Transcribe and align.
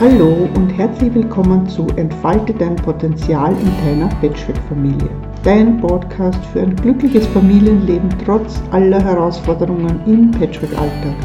Hallo 0.00 0.48
und 0.54 0.70
herzlich 0.70 1.14
willkommen 1.14 1.68
zu 1.68 1.86
Entfalte 1.96 2.54
dein 2.54 2.74
Potenzial 2.74 3.52
in 3.52 3.70
deiner 3.84 4.08
Patchwork-Familie. 4.22 5.10
Dein 5.42 5.78
Podcast 5.78 6.42
für 6.54 6.62
ein 6.62 6.74
glückliches 6.74 7.26
Familienleben 7.26 8.08
trotz 8.24 8.62
aller 8.70 9.04
Herausforderungen 9.04 10.00
im 10.06 10.30
Patchwork-Alltag. 10.30 11.16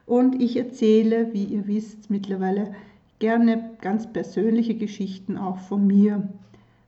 Und 0.06 0.40
ich 0.40 0.56
erzähle, 0.56 1.34
wie 1.34 1.44
ihr 1.44 1.66
wisst, 1.66 2.08
mittlerweile 2.08 2.74
gerne 3.20 3.70
ganz 3.80 4.12
persönliche 4.12 4.74
Geschichten 4.74 5.36
auch 5.38 5.58
von 5.58 5.86
mir, 5.86 6.28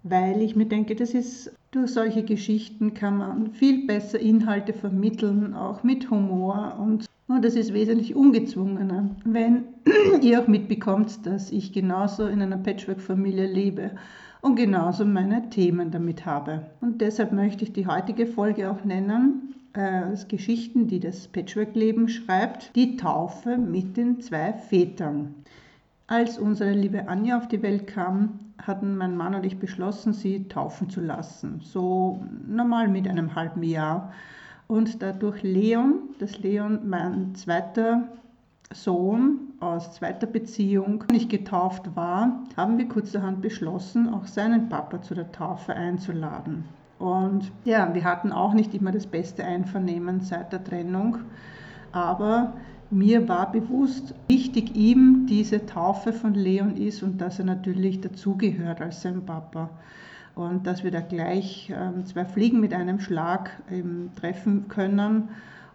weil 0.02 0.42
ich 0.42 0.56
mir 0.56 0.66
denke, 0.66 0.96
das 0.96 1.14
ist 1.14 1.52
durch 1.70 1.92
solche 1.92 2.24
Geschichten 2.24 2.92
kann 2.92 3.18
man 3.18 3.52
viel 3.52 3.86
besser 3.86 4.18
Inhalte 4.18 4.72
vermitteln, 4.72 5.54
auch 5.54 5.84
mit 5.84 6.10
Humor 6.10 6.76
und, 6.80 7.06
und 7.28 7.44
das 7.44 7.54
ist 7.54 7.72
wesentlich 7.72 8.16
ungezwungener, 8.16 9.10
wenn 9.24 9.64
ihr 10.20 10.40
auch 10.40 10.48
mitbekommt, 10.48 11.24
dass 11.24 11.52
ich 11.52 11.72
genauso 11.72 12.26
in 12.26 12.42
einer 12.42 12.58
Patchwork-Familie 12.58 13.46
lebe 13.46 13.92
und 14.42 14.56
genauso 14.56 15.04
meine 15.04 15.48
Themen 15.50 15.90
damit 15.90 16.26
habe. 16.26 16.66
Und 16.80 17.00
deshalb 17.00 17.32
möchte 17.32 17.64
ich 17.64 17.72
die 17.72 17.86
heutige 17.86 18.26
Folge 18.26 18.70
auch 18.70 18.84
nennen, 18.84 19.54
äh, 19.72 20.14
Geschichten, 20.28 20.88
die 20.88 21.00
das 21.00 21.28
Patchwork-Leben 21.28 22.08
schreibt, 22.08 22.74
die 22.76 22.96
Taufe 22.96 23.56
mit 23.56 23.96
den 23.96 24.20
zwei 24.20 24.52
Vätern. 24.52 25.34
Als 26.06 26.38
unsere 26.38 26.72
liebe 26.72 27.08
Anja 27.08 27.38
auf 27.38 27.48
die 27.48 27.62
Welt 27.62 27.86
kam, 27.86 28.40
hatten 28.60 28.96
mein 28.96 29.16
Mann 29.16 29.34
und 29.34 29.46
ich 29.46 29.58
beschlossen, 29.58 30.12
sie 30.12 30.48
taufen 30.48 30.90
zu 30.90 31.00
lassen. 31.00 31.60
So 31.62 32.24
normal 32.46 32.88
mit 32.88 33.08
einem 33.08 33.34
halben 33.34 33.62
Jahr. 33.62 34.12
Und 34.68 35.02
dadurch 35.02 35.42
Leon, 35.42 35.94
dass 36.18 36.38
Leon 36.38 36.88
mein 36.88 37.34
zweiter 37.34 38.08
Sohn 38.72 39.38
aus 39.60 39.92
zweiter 39.92 40.26
Beziehung 40.26 41.04
nicht 41.10 41.28
getauft 41.28 41.94
war, 41.94 42.40
haben 42.56 42.78
wir 42.78 42.88
kurzerhand 42.88 43.42
beschlossen, 43.42 44.12
auch 44.12 44.26
seinen 44.26 44.68
Papa 44.68 45.02
zu 45.02 45.14
der 45.14 45.30
Taufe 45.30 45.74
einzuladen. 45.74 46.64
Und 46.98 47.50
ja, 47.64 47.92
wir 47.94 48.04
hatten 48.04 48.32
auch 48.32 48.54
nicht 48.54 48.74
immer 48.74 48.92
das 48.92 49.06
beste 49.06 49.44
Einvernehmen 49.44 50.20
seit 50.20 50.52
der 50.52 50.62
Trennung, 50.62 51.18
aber 51.90 52.52
mir 52.92 53.28
war 53.28 53.50
bewusst, 53.50 54.14
wie 54.28 54.34
wichtig 54.34 54.76
ihm 54.76 55.26
diese 55.28 55.64
Taufe 55.66 56.12
von 56.12 56.34
Leon 56.34 56.76
ist 56.76 57.02
und 57.02 57.20
dass 57.20 57.38
er 57.38 57.46
natürlich 57.46 58.00
dazugehört 58.00 58.80
als 58.80 59.02
sein 59.02 59.24
Papa. 59.24 59.70
Und 60.34 60.66
dass 60.66 60.84
wir 60.84 60.90
da 60.90 61.00
gleich 61.00 61.72
ähm, 61.74 62.06
zwei 62.06 62.24
Fliegen 62.24 62.60
mit 62.60 62.72
einem 62.72 63.00
Schlag 63.00 63.50
ähm, 63.70 64.10
treffen 64.16 64.68
können 64.68 65.28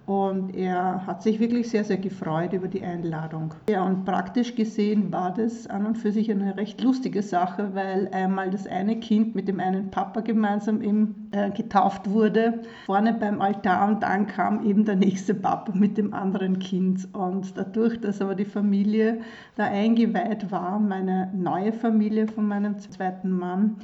und 0.08 0.56
er 0.56 1.06
hat 1.06 1.22
sich 1.22 1.42
wirklich 1.42 1.70
sehr, 1.70 1.84
sehr 1.84 1.98
gefreut 1.98 2.54
über 2.54 2.70
die 2.70 2.82
Einladung. 2.82 3.54
Ja, 3.70 3.84
und 3.84 4.06
praktisch 4.06 4.56
gesehen 4.56 5.12
war 5.12 5.34
das 5.34 5.68
an 5.68 5.86
und 5.86 5.98
für 5.98 6.14
sich 6.14 6.32
eine 6.32 6.56
recht 6.56 6.82
lustige 6.82 7.22
Sache, 7.22 7.72
weil 7.74 8.08
einmal 8.14 8.50
das 8.50 8.68
eine 8.68 9.02
Kind 9.02 9.36
mit 9.36 9.50
dem 9.50 9.60
einen 9.60 9.92
Papa 9.92 10.22
gemeinsam 10.22 10.82
im, 10.82 11.28
äh, 11.32 11.52
getauft 11.52 12.10
wurde, 12.10 12.62
vorne 12.86 13.16
beim 13.16 13.42
Altar 13.42 13.90
und 13.90 14.02
dann 14.02 14.28
kam 14.28 14.66
eben 14.66 14.86
der 14.86 14.96
nächste 14.96 15.36
Papa 15.36 15.74
mit 15.76 15.98
dem 15.98 16.14
anderen 16.14 16.60
Kind. 16.60 17.14
Und 17.14 17.58
dadurch, 17.58 18.00
dass 18.00 18.22
aber 18.22 18.36
die 18.36 18.46
Familie 18.46 19.20
da 19.58 19.66
eingeweiht 19.66 20.50
war, 20.50 20.80
meine 20.80 21.34
neue 21.36 21.74
Familie 21.74 22.30
von 22.30 22.48
meinem 22.48 22.80
zweiten 22.80 23.30
Mann, 23.30 23.76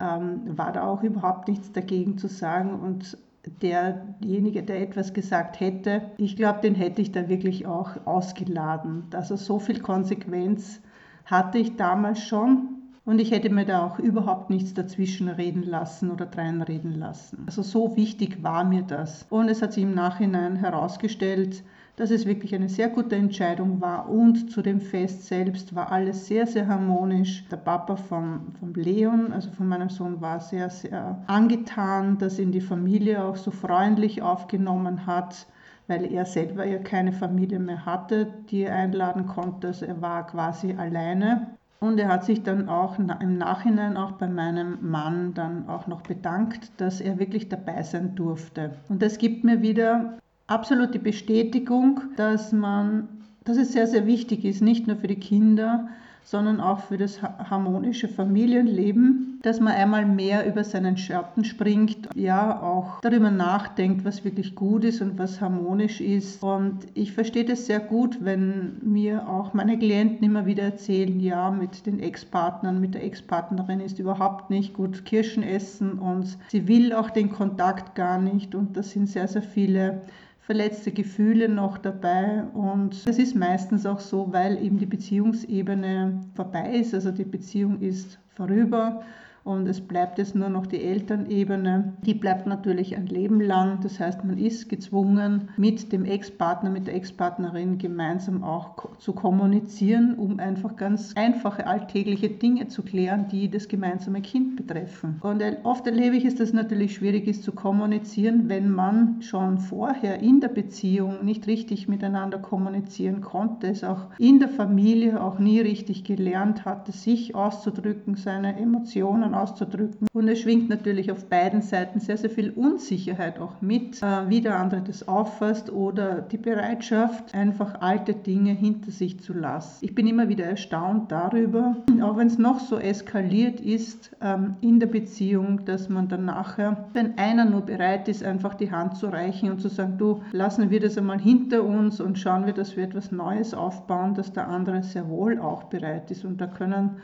ähm, 0.00 0.40
war 0.46 0.72
da 0.72 0.82
auch 0.82 1.04
überhaupt 1.04 1.46
nichts 1.46 1.70
dagegen 1.70 2.18
zu 2.18 2.26
sagen 2.26 2.80
und 2.80 3.16
derjenige, 3.62 4.62
der 4.62 4.80
etwas 4.82 5.12
gesagt 5.12 5.60
hätte, 5.60 6.02
ich 6.18 6.36
glaube, 6.36 6.60
den 6.60 6.74
hätte 6.74 7.02
ich 7.02 7.12
da 7.12 7.28
wirklich 7.28 7.66
auch 7.66 8.06
ausgeladen. 8.06 9.04
Also 9.14 9.36
so 9.36 9.58
viel 9.58 9.80
Konsequenz 9.80 10.80
hatte 11.24 11.58
ich 11.58 11.76
damals 11.76 12.20
schon 12.20 12.68
und 13.04 13.18
ich 13.18 13.30
hätte 13.30 13.50
mir 13.50 13.64
da 13.64 13.86
auch 13.86 13.98
überhaupt 13.98 14.50
nichts 14.50 14.74
dazwischen 14.74 15.28
reden 15.28 15.62
lassen 15.62 16.10
oder 16.10 16.26
dreinreden 16.26 16.98
lassen. 16.98 17.44
Also 17.46 17.62
so 17.62 17.96
wichtig 17.96 18.42
war 18.42 18.64
mir 18.64 18.82
das. 18.82 19.26
Und 19.30 19.48
es 19.48 19.62
hat 19.62 19.72
sich 19.72 19.84
im 19.84 19.94
Nachhinein 19.94 20.56
herausgestellt, 20.56 21.62
dass 22.00 22.10
es 22.10 22.24
wirklich 22.24 22.54
eine 22.54 22.70
sehr 22.70 22.88
gute 22.88 23.14
Entscheidung 23.14 23.82
war 23.82 24.08
und 24.08 24.50
zu 24.50 24.62
dem 24.62 24.80
Fest 24.80 25.26
selbst 25.26 25.74
war 25.74 25.92
alles 25.92 26.26
sehr, 26.26 26.46
sehr 26.46 26.66
harmonisch. 26.66 27.44
Der 27.50 27.58
Papa 27.58 27.96
von, 27.96 28.54
von 28.58 28.72
Leon, 28.72 29.34
also 29.34 29.50
von 29.50 29.68
meinem 29.68 29.90
Sohn, 29.90 30.18
war 30.22 30.40
sehr, 30.40 30.70
sehr 30.70 31.22
angetan, 31.26 32.16
dass 32.16 32.38
ihn 32.38 32.52
die 32.52 32.62
Familie 32.62 33.22
auch 33.22 33.36
so 33.36 33.50
freundlich 33.50 34.22
aufgenommen 34.22 35.04
hat 35.06 35.46
weil 35.88 36.10
er 36.12 36.24
selber 36.24 36.64
ja 36.64 36.78
keine 36.78 37.12
Familie 37.12 37.58
mehr 37.58 37.84
hatte, 37.84 38.28
die 38.48 38.62
er 38.62 38.76
einladen 38.76 39.26
konnte. 39.26 39.66
Also 39.66 39.86
er 39.86 40.00
war 40.00 40.24
quasi 40.24 40.72
alleine. 40.78 41.48
Und 41.80 41.98
er 41.98 42.06
hat 42.06 42.24
sich 42.24 42.44
dann 42.44 42.68
auch 42.68 42.96
im 42.98 43.38
Nachhinein 43.38 43.96
auch 43.96 44.12
bei 44.12 44.28
meinem 44.28 44.78
Mann 44.88 45.34
dann 45.34 45.68
auch 45.68 45.88
noch 45.88 46.02
bedankt, 46.02 46.70
dass 46.76 47.00
er 47.00 47.18
wirklich 47.18 47.48
dabei 47.48 47.82
sein 47.82 48.14
durfte. 48.14 48.76
Und 48.88 49.02
das 49.02 49.18
gibt 49.18 49.42
mir 49.42 49.62
wieder 49.62 50.18
absolut 50.50 50.92
die 50.94 50.98
Bestätigung, 50.98 52.00
dass 52.16 52.52
man, 52.52 53.08
dass 53.44 53.56
es 53.56 53.72
sehr, 53.72 53.86
sehr 53.86 54.06
wichtig 54.06 54.44
ist, 54.44 54.60
nicht 54.60 54.86
nur 54.86 54.96
für 54.96 55.08
die 55.08 55.20
Kinder, 55.20 55.88
sondern 56.22 56.60
auch 56.60 56.80
für 56.80 56.98
das 56.98 57.22
harmonische 57.22 58.06
Familienleben, 58.06 59.38
dass 59.42 59.58
man 59.58 59.72
einmal 59.72 60.04
mehr 60.04 60.46
über 60.46 60.64
seinen 60.64 60.96
Schatten 60.96 61.44
springt, 61.44 62.08
ja 62.14 62.62
auch 62.62 63.00
darüber 63.00 63.30
nachdenkt, 63.30 64.04
was 64.04 64.22
wirklich 64.24 64.54
gut 64.54 64.84
ist 64.84 65.00
und 65.00 65.18
was 65.18 65.40
harmonisch 65.40 66.00
ist. 66.00 66.42
Und 66.42 66.86
ich 66.94 67.12
verstehe 67.12 67.44
das 67.44 67.66
sehr 67.66 67.80
gut, 67.80 68.18
wenn 68.20 68.76
mir 68.82 69.28
auch 69.28 69.54
meine 69.54 69.78
Klienten 69.78 70.24
immer 70.24 70.46
wieder 70.46 70.64
erzählen, 70.64 71.18
ja, 71.20 71.50
mit 71.50 71.86
den 71.86 72.00
Ex-Partnern, 72.00 72.80
mit 72.80 72.94
der 72.94 73.04
Ex-Partnerin 73.04 73.80
ist 73.80 73.98
überhaupt 73.98 74.50
nicht 74.50 74.74
gut 74.74 75.04
Kirschen 75.04 75.42
essen 75.42 75.98
und 75.98 76.36
sie 76.48 76.68
will 76.68 76.92
auch 76.92 77.10
den 77.10 77.30
Kontakt 77.30 77.94
gar 77.94 78.20
nicht 78.20 78.54
und 78.54 78.76
das 78.76 78.90
sind 78.90 79.08
sehr, 79.08 79.26
sehr 79.26 79.42
viele 79.42 80.02
verletzte 80.50 80.90
Gefühle 80.90 81.48
noch 81.48 81.78
dabei. 81.78 82.42
Und 82.54 83.06
es 83.06 83.20
ist 83.20 83.36
meistens 83.36 83.86
auch 83.86 84.00
so, 84.00 84.32
weil 84.32 84.60
eben 84.60 84.78
die 84.78 84.86
Beziehungsebene 84.86 86.18
vorbei 86.34 86.72
ist, 86.72 86.92
also 86.92 87.12
die 87.12 87.22
Beziehung 87.22 87.80
ist 87.80 88.18
vorüber 88.34 89.00
und 89.44 89.66
es 89.66 89.80
bleibt 89.80 90.18
jetzt 90.18 90.34
nur 90.34 90.50
noch 90.50 90.66
die 90.66 90.82
Elternebene. 90.82 91.94
Die 92.04 92.14
bleibt 92.14 92.46
natürlich 92.46 92.96
ein 92.96 93.06
Leben 93.06 93.40
lang. 93.40 93.78
Das 93.82 93.98
heißt, 93.98 94.24
man 94.24 94.38
ist 94.38 94.68
gezwungen, 94.68 95.48
mit 95.56 95.92
dem 95.92 96.04
Ex-Partner, 96.04 96.70
mit 96.70 96.86
der 96.86 96.94
Ex-Partnerin 96.94 97.78
gemeinsam 97.78 98.44
auch 98.44 98.96
zu 98.98 99.12
kommunizieren, 99.12 100.14
um 100.14 100.38
einfach 100.38 100.76
ganz 100.76 101.14
einfache 101.16 101.66
alltägliche 101.66 102.28
Dinge 102.28 102.68
zu 102.68 102.82
klären, 102.82 103.28
die 103.28 103.50
das 103.50 103.68
gemeinsame 103.68 104.20
Kind 104.20 104.56
betreffen. 104.56 105.18
Und 105.22 105.42
oft 105.64 105.86
erlebe 105.86 106.16
ich 106.16 106.24
es, 106.24 106.34
dass 106.34 106.48
es 106.48 106.54
natürlich 106.54 106.94
schwierig 106.94 107.26
ist 107.26 107.42
zu 107.42 107.52
kommunizieren, 107.52 108.48
wenn 108.48 108.70
man 108.70 109.22
schon 109.22 109.58
vorher 109.58 110.20
in 110.20 110.40
der 110.40 110.48
Beziehung 110.48 111.24
nicht 111.24 111.46
richtig 111.46 111.88
miteinander 111.88 112.38
kommunizieren 112.38 113.20
konnte, 113.20 113.68
es 113.68 113.84
auch 113.84 114.06
in 114.18 114.38
der 114.38 114.48
Familie 114.48 115.22
auch 115.22 115.38
nie 115.38 115.60
richtig 115.60 116.04
gelernt 116.04 116.64
hatte, 116.64 116.92
sich 116.92 117.34
auszudrücken, 117.34 118.16
seine 118.16 118.58
Emotionen 118.58 119.29
Emotionen 119.30 119.34
auszudrücken. 119.34 120.08
Und 120.12 120.28
es 120.28 120.40
schwingt 120.40 120.68
natürlich 120.68 121.10
auf 121.10 121.26
beiden 121.26 121.62
Seiten 121.62 122.00
sehr, 122.00 122.16
sehr 122.16 122.30
viel 122.30 122.50
Unsicherheit 122.50 123.38
auch 123.38 123.60
mit, 123.60 124.02
äh, 124.02 124.28
wie 124.28 124.40
der 124.40 124.58
andere 124.58 124.82
das 124.82 125.06
auffasst 125.08 125.70
oder 125.70 126.20
die 126.20 126.36
Bereitschaft, 126.36 127.34
einfach 127.34 127.80
alte 127.80 128.14
Dinge 128.14 128.52
hinter 128.52 128.90
sich 128.90 129.20
zu 129.20 129.32
lassen. 129.32 129.84
Ich 129.84 129.94
bin 129.94 130.06
immer 130.06 130.28
wieder 130.28 130.44
erstaunt 130.44 131.10
darüber, 131.12 131.76
auch 132.02 132.16
wenn 132.16 132.26
es 132.26 132.38
noch 132.38 132.60
so 132.60 132.78
eskaliert 132.78 133.60
ist 133.60 134.10
ähm, 134.20 134.56
in 134.60 134.80
der 134.80 134.86
Beziehung, 134.86 135.64
dass 135.64 135.88
man 135.88 136.08
dann 136.08 136.24
nachher, 136.24 136.88
wenn 136.92 137.18
einer 137.18 137.44
nur 137.44 137.62
bereit 137.62 138.08
ist, 138.08 138.24
einfach 138.24 138.54
die 138.54 138.70
Hand 138.70 138.96
zu 138.96 139.06
reichen 139.08 139.50
und 139.50 139.60
zu 139.60 139.68
sagen, 139.68 139.98
du, 139.98 140.22
lassen 140.32 140.70
wir 140.70 140.80
das 140.80 140.98
einmal 140.98 141.20
hinter 141.20 141.64
uns 141.64 142.00
und 142.00 142.18
schauen 142.18 142.46
wir, 142.46 142.52
dass 142.52 142.76
wir 142.76 142.84
etwas 142.84 143.12
Neues 143.12 143.54
aufbauen, 143.54 144.14
dass 144.14 144.32
der 144.32 144.48
andere 144.48 144.82
sehr 144.82 145.08
wohl 145.08 145.38
auch 145.38 145.64
bereit 145.64 146.10
ist. 146.10 146.24
Und 146.24 146.40
da 146.40 146.46
können 146.46 146.96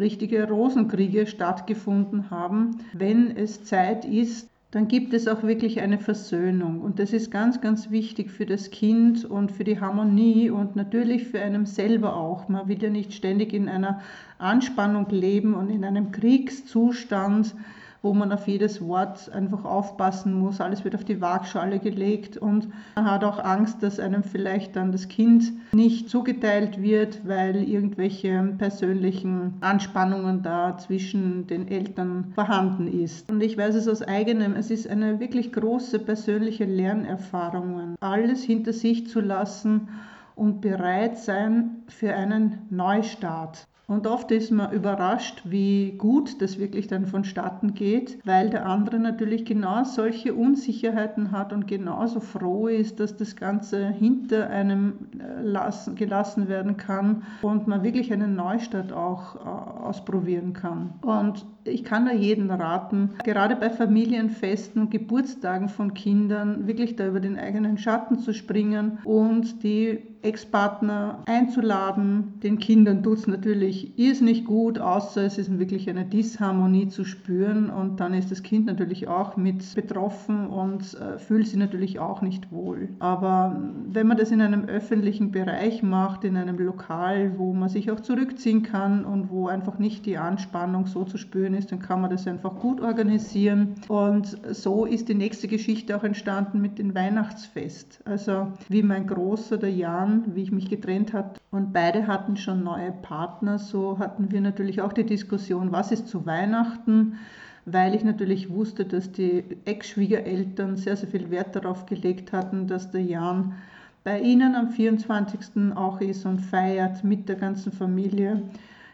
richtige 0.00 0.48
Rosenkriege 0.48 1.26
stattgefunden 1.26 2.30
haben. 2.30 2.78
Wenn 2.92 3.36
es 3.36 3.64
Zeit 3.64 4.04
ist, 4.04 4.48
dann 4.70 4.86
gibt 4.86 5.14
es 5.14 5.26
auch 5.26 5.42
wirklich 5.42 5.80
eine 5.80 5.98
Versöhnung. 5.98 6.80
Und 6.80 7.00
das 7.00 7.12
ist 7.12 7.30
ganz, 7.30 7.60
ganz 7.60 7.90
wichtig 7.90 8.30
für 8.30 8.46
das 8.46 8.70
Kind 8.70 9.24
und 9.24 9.50
für 9.50 9.64
die 9.64 9.80
Harmonie 9.80 10.50
und 10.50 10.76
natürlich 10.76 11.26
für 11.26 11.40
einen 11.40 11.66
selber 11.66 12.14
auch. 12.14 12.48
Man 12.48 12.68
will 12.68 12.80
ja 12.80 12.90
nicht 12.90 13.12
ständig 13.12 13.52
in 13.52 13.68
einer 13.68 14.00
Anspannung 14.38 15.08
leben 15.10 15.54
und 15.54 15.70
in 15.70 15.84
einem 15.84 16.12
Kriegszustand 16.12 17.54
wo 18.02 18.14
man 18.14 18.32
auf 18.32 18.48
jedes 18.48 18.80
Wort 18.86 19.30
einfach 19.32 19.64
aufpassen 19.64 20.34
muss. 20.34 20.60
Alles 20.60 20.84
wird 20.84 20.94
auf 20.94 21.04
die 21.04 21.20
Waagschale 21.20 21.78
gelegt 21.78 22.36
und 22.36 22.68
man 22.96 23.10
hat 23.10 23.24
auch 23.24 23.38
Angst, 23.38 23.82
dass 23.82 24.00
einem 24.00 24.22
vielleicht 24.22 24.76
dann 24.76 24.92
das 24.92 25.08
Kind 25.08 25.52
nicht 25.72 26.08
zugeteilt 26.08 26.80
wird, 26.80 27.26
weil 27.26 27.62
irgendwelche 27.62 28.54
persönlichen 28.56 29.54
Anspannungen 29.60 30.42
da 30.42 30.78
zwischen 30.78 31.46
den 31.46 31.68
Eltern 31.68 32.32
vorhanden 32.34 32.86
ist. 32.86 33.30
Und 33.30 33.42
ich 33.42 33.58
weiß 33.58 33.74
es 33.74 33.88
aus 33.88 34.02
eigenem, 34.02 34.54
es 34.54 34.70
ist 34.70 34.88
eine 34.88 35.20
wirklich 35.20 35.52
große 35.52 35.98
persönliche 35.98 36.64
Lernerfahrung, 36.64 37.96
alles 38.00 38.42
hinter 38.42 38.72
sich 38.72 39.08
zu 39.08 39.20
lassen 39.20 39.88
und 40.36 40.62
bereit 40.62 41.18
sein 41.18 41.82
für 41.88 42.14
einen 42.14 42.58
Neustart. 42.70 43.66
Und 43.90 44.06
oft 44.06 44.30
ist 44.30 44.52
man 44.52 44.70
überrascht, 44.70 45.42
wie 45.46 45.96
gut 45.98 46.40
das 46.40 46.60
wirklich 46.60 46.86
dann 46.86 47.06
vonstatten 47.06 47.74
geht, 47.74 48.24
weil 48.24 48.48
der 48.48 48.64
andere 48.66 49.00
natürlich 49.00 49.44
genau 49.44 49.82
solche 49.82 50.32
Unsicherheiten 50.32 51.32
hat 51.32 51.52
und 51.52 51.66
genauso 51.66 52.20
froh 52.20 52.68
ist, 52.68 53.00
dass 53.00 53.16
das 53.16 53.34
Ganze 53.34 53.88
hinter 53.88 54.48
einem 54.48 54.92
äh, 55.18 55.42
lassen, 55.42 55.96
gelassen 55.96 56.46
werden 56.46 56.76
kann 56.76 57.24
und 57.42 57.66
man 57.66 57.82
wirklich 57.82 58.12
einen 58.12 58.36
Neustart 58.36 58.92
auch 58.92 59.34
äh, 59.34 59.38
ausprobieren 59.82 60.52
kann. 60.52 60.94
Und 61.02 61.44
ich 61.64 61.82
kann 61.82 62.06
da 62.06 62.12
jeden 62.12 62.48
raten, 62.48 63.10
gerade 63.24 63.56
bei 63.56 63.70
Familienfesten 63.70 64.90
Geburtstagen 64.90 65.68
von 65.68 65.94
Kindern 65.94 66.68
wirklich 66.68 66.94
da 66.94 67.08
über 67.08 67.18
den 67.18 67.36
eigenen 67.36 67.76
Schatten 67.76 68.20
zu 68.20 68.34
springen 68.34 68.98
und 69.02 69.64
die 69.64 69.98
Ex-Partner 70.22 71.22
einzuladen. 71.26 72.34
Den 72.42 72.58
Kindern 72.58 73.02
tut 73.02 73.18
es 73.18 73.26
natürlich 73.26 73.98
irrsinnig 73.98 74.44
gut, 74.44 74.78
außer 74.78 75.22
es 75.22 75.38
ist 75.38 75.58
wirklich 75.58 75.88
eine 75.88 76.04
Disharmonie 76.04 76.88
zu 76.88 77.04
spüren 77.04 77.70
und 77.70 78.00
dann 78.00 78.14
ist 78.14 78.30
das 78.30 78.42
Kind 78.42 78.66
natürlich 78.66 79.08
auch 79.08 79.36
mit 79.36 79.74
betroffen 79.74 80.46
und 80.46 80.94
äh, 80.94 81.18
fühlt 81.18 81.46
sich 81.46 81.56
natürlich 81.56 81.98
auch 81.98 82.22
nicht 82.22 82.52
wohl. 82.52 82.88
Aber 82.98 83.60
wenn 83.86 84.06
man 84.06 84.16
das 84.16 84.30
in 84.30 84.40
einem 84.40 84.64
öffentlichen 84.64 85.30
Bereich 85.30 85.82
macht, 85.82 86.24
in 86.24 86.36
einem 86.36 86.58
Lokal, 86.58 87.38
wo 87.38 87.52
man 87.52 87.68
sich 87.68 87.90
auch 87.90 88.00
zurückziehen 88.00 88.62
kann 88.62 89.04
und 89.04 89.30
wo 89.30 89.48
einfach 89.48 89.78
nicht 89.78 90.06
die 90.06 90.18
Anspannung 90.18 90.86
so 90.86 91.04
zu 91.04 91.18
spüren 91.18 91.54
ist, 91.54 91.72
dann 91.72 91.80
kann 91.80 92.00
man 92.00 92.10
das 92.10 92.26
einfach 92.26 92.56
gut 92.56 92.80
organisieren. 92.80 93.74
Und 93.88 94.38
so 94.50 94.84
ist 94.84 95.08
die 95.08 95.14
nächste 95.14 95.48
Geschichte 95.48 95.96
auch 95.96 96.04
entstanden 96.04 96.60
mit 96.60 96.78
dem 96.78 96.94
Weihnachtsfest. 96.94 98.00
Also 98.04 98.48
wie 98.68 98.82
mein 98.82 99.06
Großer, 99.06 99.58
der 99.58 99.72
Jan, 99.72 100.09
Jahren, 100.10 100.34
wie 100.34 100.42
ich 100.42 100.52
mich 100.52 100.68
getrennt 100.68 101.12
habe. 101.12 101.34
Und 101.50 101.72
beide 101.72 102.06
hatten 102.06 102.36
schon 102.36 102.62
neue 102.64 102.92
Partner. 102.92 103.58
So 103.58 103.98
hatten 103.98 104.30
wir 104.30 104.40
natürlich 104.40 104.80
auch 104.80 104.92
die 104.92 105.04
Diskussion, 105.04 105.72
was 105.72 105.92
ist 105.92 106.08
zu 106.08 106.26
Weihnachten? 106.26 107.18
Weil 107.66 107.94
ich 107.94 108.04
natürlich 108.04 108.50
wusste, 108.50 108.84
dass 108.84 109.12
die 109.12 109.44
Ex-Schwiegereltern 109.64 110.76
sehr, 110.76 110.96
sehr 110.96 111.08
viel 111.08 111.30
Wert 111.30 111.54
darauf 111.54 111.86
gelegt 111.86 112.32
hatten, 112.32 112.66
dass 112.66 112.90
der 112.90 113.02
Jan 113.02 113.54
bei 114.02 114.18
ihnen 114.20 114.54
am 114.54 114.70
24. 114.70 115.76
auch 115.76 116.00
ist 116.00 116.24
und 116.24 116.40
feiert 116.40 117.04
mit 117.04 117.28
der 117.28 117.36
ganzen 117.36 117.70
Familie. 117.70 118.42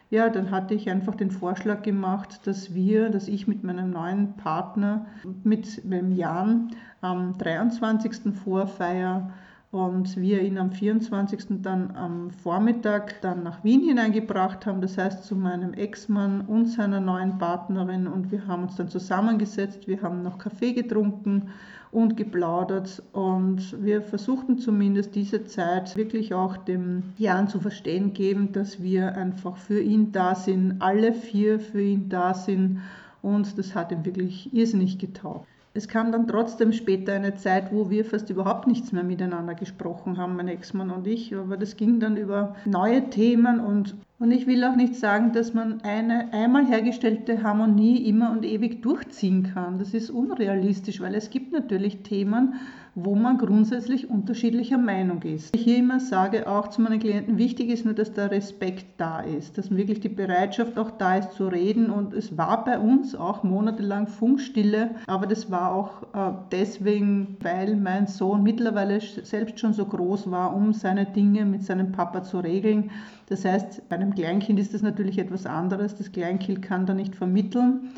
Ja, 0.09 0.29
dann 0.29 0.51
hatte 0.51 0.73
ich 0.73 0.89
einfach 0.89 1.15
den 1.15 1.31
Vorschlag 1.31 1.81
gemacht, 1.81 2.41
dass 2.45 2.73
wir, 2.73 3.09
dass 3.09 3.27
ich 3.27 3.47
mit 3.47 3.63
meinem 3.63 3.89
neuen 3.91 4.33
Partner, 4.33 5.05
mit 5.43 5.81
dem 5.83 6.15
Jan 6.15 6.71
am 7.01 7.37
23. 7.37 8.33
Vorfeier 8.43 9.31
und 9.71 10.15
wir 10.15 10.41
ihn 10.41 10.57
am 10.57 10.71
24. 10.71 11.61
dann 11.61 11.95
am 11.95 12.31
Vormittag 12.31 13.21
dann 13.21 13.43
nach 13.43 13.63
Wien 13.65 13.83
hineingebracht 13.83 14.65
haben, 14.65 14.79
das 14.79 14.97
heißt 14.97 15.25
zu 15.25 15.35
meinem 15.35 15.73
Ex-Mann 15.73 16.41
und 16.41 16.67
seiner 16.67 17.01
neuen 17.01 17.37
Partnerin. 17.37 18.07
Und 18.07 18.31
wir 18.31 18.47
haben 18.47 18.63
uns 18.63 18.77
dann 18.77 18.87
zusammengesetzt, 18.87 19.87
wir 19.87 20.01
haben 20.01 20.23
noch 20.23 20.37
Kaffee 20.37 20.71
getrunken 20.71 21.49
und 21.91 22.15
geplaudert. 22.15 23.03
Und 23.11 23.83
wir 23.83 24.01
versuchten 24.01 24.57
zumindest 24.57 25.15
diese 25.15 25.43
Zeit 25.43 25.97
wirklich 25.97 26.33
auch 26.33 26.55
dem 26.55 27.03
Jan 27.17 27.49
zu 27.49 27.59
verstehen 27.59 28.13
geben, 28.13 28.53
dass 28.53 28.81
wir 28.81 29.15
einfach 29.17 29.57
für 29.57 29.81
ihn 29.81 30.13
da 30.13 30.35
sind, 30.35 30.81
alle 30.81 31.13
vier 31.13 31.59
für 31.59 31.81
ihn 31.81 32.07
da 32.07 32.33
sind. 32.33 32.79
Und 33.21 33.57
das 33.57 33.75
hat 33.75 33.91
ihm 33.91 34.05
wirklich 34.05 34.53
irrsinnig 34.53 34.97
getaugt. 34.97 35.47
Es 35.77 35.87
kam 35.87 36.11
dann 36.11 36.27
trotzdem 36.27 36.73
später 36.73 37.13
eine 37.13 37.35
Zeit, 37.35 37.71
wo 37.71 37.91
wir 37.91 38.03
fast 38.03 38.31
überhaupt 38.31 38.65
nichts 38.65 38.91
mehr 38.93 39.03
miteinander 39.03 39.53
gesprochen 39.53 40.17
haben, 40.17 40.35
mein 40.35 40.47
Ex-Mann 40.47 40.89
und 40.89 41.05
ich. 41.05 41.35
Aber 41.35 41.55
das 41.55 41.77
ging 41.77 41.99
dann 41.99 42.17
über 42.17 42.55
neue 42.65 43.11
Themen 43.11 43.59
und, 43.59 43.93
und 44.17 44.31
ich 44.31 44.47
will 44.47 44.63
auch 44.63 44.75
nicht 44.75 44.95
sagen, 44.95 45.33
dass 45.33 45.53
man 45.53 45.81
eine 45.81 46.33
einmal 46.33 46.65
hergestellte 46.65 47.43
Harmonie 47.43 48.09
immer 48.09 48.31
und 48.31 48.43
ewig 48.43 48.81
durchziehen 48.81 49.51
kann. 49.53 49.77
Das 49.77 49.93
ist 49.93 50.09
unrealistisch, 50.09 50.99
weil 50.99 51.13
es 51.13 51.29
gibt 51.29 51.53
natürlich 51.53 52.01
Themen, 52.01 52.55
wo 52.99 53.13
man 53.13 53.37
grundsätzlich 53.37 54.09
unterschiedlicher 54.09 54.79
Meinung 54.79 55.21
ist. 55.21 55.55
Ich 55.55 55.61
hier 55.61 55.77
immer 55.77 55.99
sage 55.99 56.49
auch 56.49 56.69
zu 56.69 56.81
meinen 56.81 56.99
Klienten, 56.99 57.37
wichtig 57.37 57.69
ist 57.69 57.85
nur, 57.85 57.93
dass 57.93 58.11
der 58.11 58.31
Respekt 58.31 58.87
da 58.97 59.19
ist, 59.19 59.55
dass 59.59 59.69
wirklich 59.69 59.99
die 59.99 60.09
Bereitschaft 60.09 60.79
auch 60.79 60.89
da 60.89 61.17
ist 61.17 61.33
zu 61.33 61.47
reden 61.47 61.91
und 61.91 62.15
es 62.15 62.39
war 62.39 62.65
bei 62.65 62.79
uns 62.79 63.13
auch 63.13 63.43
monatelang 63.43 64.07
Funkstille, 64.07 64.95
aber 65.05 65.27
das 65.27 65.51
war 65.51 65.75
auch 65.75 66.01
äh, 66.15 66.33
deswegen, 66.51 67.37
weil 67.41 67.75
mein 67.75 68.07
Sohn 68.07 68.41
mittlerweile 68.41 68.99
selbst 68.99 69.59
schon 69.59 69.73
so 69.73 69.85
groß 69.85 70.31
war, 70.31 70.55
um 70.55 70.73
seine 70.73 71.05
Dinge 71.05 71.45
mit 71.45 71.63
seinem 71.63 71.91
Papa 71.91 72.23
zu 72.23 72.39
regeln. 72.39 72.89
Das 73.29 73.45
heißt, 73.45 73.87
bei 73.89 73.97
einem 73.97 74.15
Kleinkind 74.15 74.59
ist 74.59 74.73
das 74.73 74.81
natürlich 74.81 75.19
etwas 75.19 75.45
anderes. 75.45 75.95
Das 75.95 76.11
Kleinkind 76.11 76.63
kann 76.63 76.87
da 76.87 76.95
nicht 76.95 77.15
vermitteln 77.15 77.91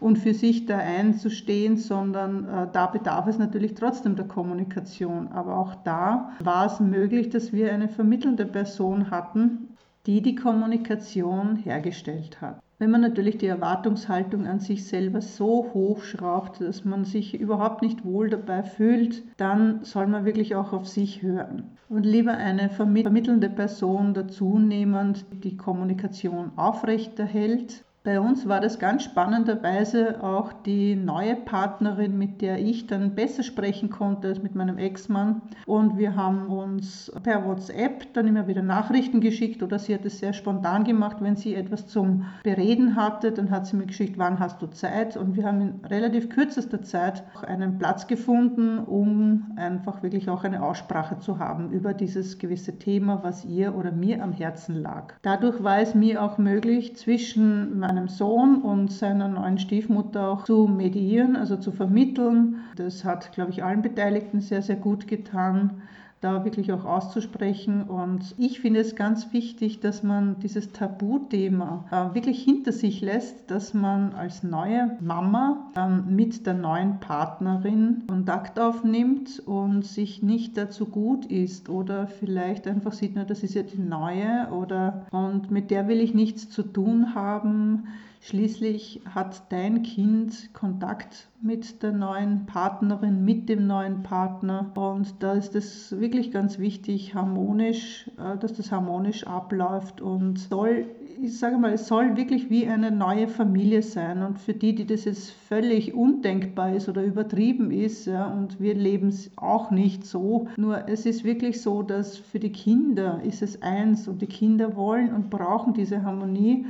und 0.00 0.18
für 0.18 0.34
sich 0.34 0.66
da 0.66 0.78
einzustehen, 0.78 1.76
sondern 1.76 2.48
äh, 2.48 2.66
da 2.72 2.86
bedarf 2.86 3.26
es 3.26 3.38
natürlich 3.38 3.74
trotzdem 3.74 4.16
der 4.16 4.26
Kommunikation. 4.26 5.28
Aber 5.28 5.56
auch 5.58 5.74
da 5.84 6.30
war 6.40 6.66
es 6.66 6.80
möglich, 6.80 7.30
dass 7.30 7.52
wir 7.52 7.72
eine 7.72 7.88
vermittelnde 7.88 8.46
Person 8.46 9.10
hatten, 9.10 9.76
die 10.06 10.22
die 10.22 10.34
Kommunikation 10.34 11.56
hergestellt 11.56 12.40
hat. 12.40 12.60
Wenn 12.78 12.90
man 12.90 13.00
natürlich 13.00 13.38
die 13.38 13.46
Erwartungshaltung 13.46 14.46
an 14.46 14.60
sich 14.60 14.86
selber 14.86 15.22
so 15.22 15.70
hoch 15.72 16.02
schraubt, 16.02 16.60
dass 16.60 16.84
man 16.84 17.06
sich 17.06 17.40
überhaupt 17.40 17.80
nicht 17.80 18.04
wohl 18.04 18.28
dabei 18.28 18.62
fühlt, 18.62 19.24
dann 19.38 19.82
soll 19.82 20.06
man 20.06 20.26
wirklich 20.26 20.54
auch 20.56 20.74
auf 20.74 20.86
sich 20.86 21.22
hören. 21.22 21.70
Und 21.88 22.04
lieber 22.04 22.32
eine 22.32 22.68
vermittelnde 22.68 23.48
Person 23.48 24.12
dazu 24.12 24.58
nehmen, 24.58 25.14
die 25.32 25.40
die 25.40 25.56
Kommunikation 25.56 26.50
aufrechterhält 26.56 27.85
bei 28.06 28.20
uns 28.20 28.46
war 28.46 28.60
das 28.60 28.78
ganz 28.78 29.02
spannenderweise 29.02 30.22
auch 30.22 30.52
die 30.52 30.94
neue 30.94 31.34
Partnerin, 31.34 32.16
mit 32.16 32.40
der 32.40 32.60
ich 32.60 32.86
dann 32.86 33.16
besser 33.16 33.42
sprechen 33.42 33.90
konnte 33.90 34.28
als 34.28 34.40
mit 34.40 34.54
meinem 34.54 34.78
Ex-Mann. 34.78 35.42
Und 35.66 35.98
wir 35.98 36.14
haben 36.14 36.46
uns 36.46 37.10
per 37.24 37.44
WhatsApp 37.44 38.14
dann 38.14 38.28
immer 38.28 38.46
wieder 38.46 38.62
Nachrichten 38.62 39.20
geschickt 39.20 39.60
oder 39.60 39.80
sie 39.80 39.92
hat 39.92 40.04
es 40.04 40.20
sehr 40.20 40.34
spontan 40.34 40.84
gemacht, 40.84 41.16
wenn 41.18 41.34
sie 41.34 41.56
etwas 41.56 41.88
zum 41.88 42.26
Bereden 42.44 42.94
hatte, 42.94 43.32
dann 43.32 43.50
hat 43.50 43.66
sie 43.66 43.74
mir 43.74 43.86
geschickt, 43.86 44.16
wann 44.18 44.38
hast 44.38 44.62
du 44.62 44.68
Zeit? 44.68 45.16
Und 45.16 45.34
wir 45.34 45.44
haben 45.44 45.60
in 45.60 45.84
relativ 45.84 46.28
kürzester 46.28 46.82
Zeit 46.82 47.24
einen 47.44 47.76
Platz 47.76 48.06
gefunden, 48.06 48.78
um 48.78 49.50
einfach 49.56 50.04
wirklich 50.04 50.30
auch 50.30 50.44
eine 50.44 50.62
Aussprache 50.62 51.18
zu 51.18 51.40
haben 51.40 51.72
über 51.72 51.92
dieses 51.92 52.38
gewisse 52.38 52.78
Thema, 52.78 53.24
was 53.24 53.44
ihr 53.44 53.74
oder 53.74 53.90
mir 53.90 54.22
am 54.22 54.30
Herzen 54.30 54.80
lag. 54.80 55.14
Dadurch 55.22 55.64
war 55.64 55.80
es 55.80 55.96
mir 55.96 56.22
auch 56.22 56.38
möglich, 56.38 56.94
zwischen 56.94 57.80
meinem 57.80 57.95
meinem 57.96 58.08
Sohn 58.08 58.62
und 58.62 58.92
seiner 58.92 59.26
neuen 59.28 59.58
Stiefmutter 59.58 60.28
auch 60.28 60.44
zu 60.44 60.68
medieren, 60.68 61.34
also 61.34 61.56
zu 61.56 61.72
vermitteln. 61.72 62.56
Das 62.76 63.04
hat, 63.04 63.32
glaube 63.32 63.50
ich, 63.50 63.64
allen 63.64 63.82
Beteiligten 63.82 64.40
sehr, 64.40 64.62
sehr 64.62 64.76
gut 64.76 65.08
getan 65.08 65.82
da 66.26 66.44
wirklich 66.44 66.72
auch 66.72 66.84
auszusprechen. 66.84 67.84
Und 67.84 68.34
ich 68.36 68.58
finde 68.60 68.80
es 68.80 68.96
ganz 68.96 69.32
wichtig, 69.32 69.78
dass 69.78 70.02
man 70.02 70.40
dieses 70.40 70.72
Tabuthema 70.72 71.84
äh, 71.92 72.14
wirklich 72.14 72.42
hinter 72.42 72.72
sich 72.72 73.00
lässt, 73.00 73.48
dass 73.50 73.74
man 73.74 74.12
als 74.12 74.42
neue 74.42 74.98
Mama 75.00 75.70
ähm, 75.76 76.16
mit 76.16 76.44
der 76.44 76.54
neuen 76.54 76.98
Partnerin 76.98 78.02
Kontakt 78.08 78.58
aufnimmt 78.58 79.40
und 79.46 79.84
sich 79.84 80.22
nicht 80.22 80.56
dazu 80.56 80.86
gut 80.86 81.26
ist 81.26 81.68
oder 81.68 82.08
vielleicht 82.08 82.66
einfach 82.66 82.92
sieht, 82.92 83.12
na, 83.14 83.24
das 83.24 83.44
ist 83.44 83.54
ja 83.54 83.62
die 83.62 83.78
neue 83.78 84.48
oder 84.50 85.06
und 85.12 85.52
mit 85.52 85.70
der 85.70 85.86
will 85.86 86.00
ich 86.00 86.12
nichts 86.12 86.50
zu 86.50 86.62
tun 86.62 87.14
haben 87.14 87.84
Schließlich 88.28 89.02
hat 89.14 89.52
dein 89.52 89.84
Kind 89.84 90.52
Kontakt 90.52 91.28
mit 91.40 91.84
der 91.84 91.92
neuen 91.92 92.44
Partnerin, 92.46 93.24
mit 93.24 93.48
dem 93.48 93.68
neuen 93.68 94.02
Partner. 94.02 94.72
Und 94.74 95.14
da 95.20 95.34
ist 95.34 95.54
es 95.54 95.96
wirklich 96.00 96.15
ganz 96.32 96.58
wichtig, 96.58 97.14
harmonisch, 97.14 98.10
äh, 98.18 98.36
dass 98.38 98.54
das 98.54 98.72
harmonisch 98.72 99.26
abläuft 99.26 100.00
und 100.00 100.38
soll, 100.38 100.86
ich 101.22 101.38
sage 101.38 101.58
mal, 101.58 101.72
es 101.72 101.86
soll 101.86 102.16
wirklich 102.16 102.50
wie 102.50 102.66
eine 102.66 102.90
neue 102.90 103.28
Familie 103.28 103.82
sein. 103.82 104.22
Und 104.22 104.38
für 104.38 104.54
die, 104.54 104.74
die 104.74 104.86
das 104.86 105.04
jetzt 105.04 105.30
völlig 105.30 105.94
undenkbar 105.94 106.74
ist 106.74 106.88
oder 106.88 107.02
übertrieben 107.02 107.70
ist, 107.70 108.06
ja, 108.06 108.26
und 108.26 108.60
wir 108.60 108.74
leben 108.74 109.08
es 109.08 109.30
auch 109.36 109.70
nicht 109.70 110.04
so, 110.04 110.48
nur 110.56 110.88
es 110.88 111.06
ist 111.06 111.24
wirklich 111.24 111.60
so, 111.60 111.82
dass 111.82 112.16
für 112.16 112.38
die 112.38 112.52
Kinder 112.52 113.20
ist 113.22 113.42
es 113.42 113.62
eins 113.62 114.08
und 114.08 114.20
die 114.22 114.26
Kinder 114.26 114.76
wollen 114.76 115.12
und 115.12 115.30
brauchen 115.30 115.74
diese 115.74 116.02
Harmonie. 116.02 116.66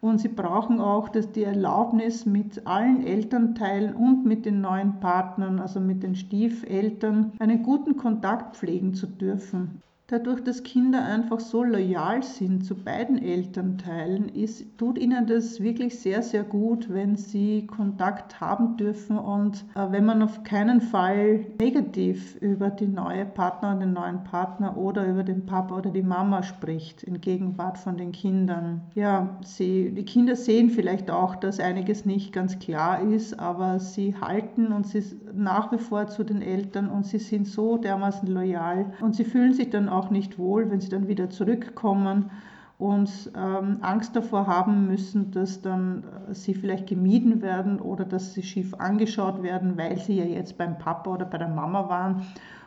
Und 0.00 0.18
sie 0.18 0.28
brauchen 0.28 0.80
auch 0.80 1.10
dass 1.10 1.30
die 1.30 1.44
Erlaubnis, 1.44 2.24
mit 2.24 2.66
allen 2.66 3.06
Elternteilen 3.06 3.94
und 3.94 4.24
mit 4.24 4.46
den 4.46 4.60
neuen 4.62 4.98
Partnern, 5.00 5.60
also 5.60 5.78
mit 5.78 6.02
den 6.02 6.14
Stiefeltern, 6.14 7.32
einen 7.38 7.62
guten 7.62 7.96
Kontakt 7.96 8.56
pflegen 8.56 8.94
zu 8.94 9.06
dürfen. 9.06 9.82
Dadurch, 10.10 10.42
dass 10.42 10.64
Kinder 10.64 11.04
einfach 11.04 11.38
so 11.38 11.62
loyal 11.62 12.24
sind 12.24 12.64
zu 12.64 12.74
beiden 12.74 13.22
Elternteilen, 13.22 14.28
ist, 14.28 14.76
tut 14.76 14.98
ihnen 14.98 15.28
das 15.28 15.60
wirklich 15.60 16.00
sehr, 16.00 16.20
sehr 16.22 16.42
gut, 16.42 16.92
wenn 16.92 17.14
sie 17.14 17.68
Kontakt 17.68 18.40
haben 18.40 18.76
dürfen 18.76 19.16
und 19.16 19.64
äh, 19.76 19.86
wenn 19.92 20.04
man 20.04 20.20
auf 20.22 20.42
keinen 20.42 20.80
Fall 20.80 21.46
negativ 21.60 22.34
über 22.40 22.70
die 22.70 22.88
neue 22.88 23.24
Partner 23.24 23.70
und 23.70 23.78
den 23.78 23.92
neuen 23.92 24.24
Partner 24.24 24.76
oder 24.76 25.06
über 25.06 25.22
den 25.22 25.46
Papa 25.46 25.78
oder 25.78 25.90
die 25.90 26.02
Mama 26.02 26.42
spricht, 26.42 27.04
in 27.04 27.20
Gegenwart 27.20 27.78
von 27.78 27.96
den 27.96 28.10
Kindern. 28.10 28.80
Ja, 28.96 29.38
sie, 29.44 29.92
die 29.92 30.04
Kinder 30.04 30.34
sehen 30.34 30.70
vielleicht 30.70 31.08
auch, 31.08 31.36
dass 31.36 31.60
einiges 31.60 32.04
nicht 32.04 32.32
ganz 32.32 32.58
klar 32.58 33.00
ist, 33.00 33.38
aber 33.38 33.78
sie 33.78 34.16
halten 34.20 34.72
und 34.72 34.88
sie 34.88 35.04
nach 35.32 35.70
wie 35.70 35.78
vor 35.78 36.08
zu 36.08 36.24
den 36.24 36.42
Eltern 36.42 36.88
und 36.88 37.06
sie 37.06 37.18
sind 37.18 37.46
so 37.46 37.76
dermaßen 37.76 38.28
loyal 38.28 38.92
und 39.00 39.14
sie 39.14 39.24
fühlen 39.24 39.52
sich 39.52 39.70
dann 39.70 39.88
auch 39.88 39.99
auch 40.00 40.10
nicht 40.10 40.38
wohl, 40.38 40.70
wenn 40.70 40.80
sie 40.80 40.88
dann 40.88 41.08
wieder 41.08 41.28
zurückkommen 41.28 42.30
und 42.78 43.30
ähm, 43.36 43.76
Angst 43.82 44.16
davor 44.16 44.46
haben 44.46 44.86
müssen, 44.86 45.30
dass 45.32 45.60
dann 45.60 46.02
äh, 46.30 46.34
sie 46.34 46.54
vielleicht 46.54 46.86
gemieden 46.86 47.42
werden 47.42 47.78
oder 47.78 48.06
dass 48.06 48.32
sie 48.32 48.42
schief 48.42 48.72
angeschaut 48.74 49.42
werden, 49.42 49.76
weil 49.76 49.98
sie 49.98 50.16
ja 50.16 50.24
jetzt 50.24 50.56
beim 50.56 50.78
Papa 50.78 51.10
oder 51.10 51.26
bei 51.26 51.36
der 51.36 51.48
Mama 51.48 51.90
waren 51.90 52.22